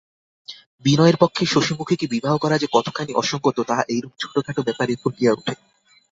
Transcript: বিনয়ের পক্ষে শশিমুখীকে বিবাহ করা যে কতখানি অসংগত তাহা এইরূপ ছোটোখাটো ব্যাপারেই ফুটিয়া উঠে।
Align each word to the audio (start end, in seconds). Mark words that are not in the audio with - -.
বিনয়ের 0.85 1.17
পক্ষে 1.17 1.43
শশিমুখীকে 1.45 2.05
বিবাহ 2.07 2.33
করা 2.37 2.55
যে 2.57 2.67
কতখানি 2.71 3.11
অসংগত 3.13 3.57
তাহা 3.63 3.83
এইরূপ 3.89 4.13
ছোটোখাটো 4.19 4.61
ব্যাপারেই 4.63 5.01
ফুটিয়া 5.03 5.31
উঠে। 5.33 5.53